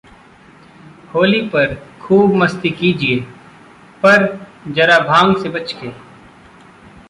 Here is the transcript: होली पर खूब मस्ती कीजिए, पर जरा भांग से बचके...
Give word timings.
होली 1.13 1.41
पर 1.47 1.75
खूब 2.01 2.33
मस्ती 2.33 2.69
कीजिए, 2.69 3.19
पर 4.03 4.25
जरा 4.67 4.99
भांग 4.99 5.35
से 5.43 5.49
बचके... 5.49 5.91